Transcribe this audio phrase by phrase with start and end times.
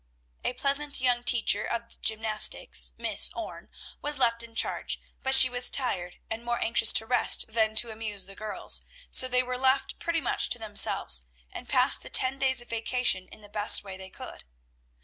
[0.43, 3.69] A pleasant young teacher of gymnastics, Miss Orne,
[4.01, 7.91] was left in charge, but she was tired, and more anxious to rest than to
[7.91, 12.39] amuse the girls, so they were left pretty much to themselves, and passed the ten
[12.39, 14.43] days of vacation in the best way they could.